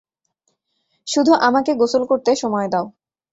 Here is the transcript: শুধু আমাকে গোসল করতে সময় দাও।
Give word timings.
শুধু 1.07 1.31
আমাকে 1.41 1.71
গোসল 1.75 2.03
করতে 2.05 2.31
সময় 2.35 2.67
দাও। 2.67 2.85